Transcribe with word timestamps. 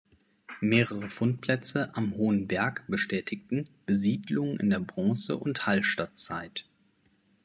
Mehrere 0.61 1.09
Fundplätze 1.09 1.91
am 1.95 2.15
Hohen 2.15 2.47
Berg 2.47 2.87
bestätigten 2.87 3.69
Besiedlungen 3.85 4.59
in 4.59 4.71
der 4.71 4.79
Bronze- 4.79 5.37
und 5.37 5.67
Hallstattzeit. 5.67 6.65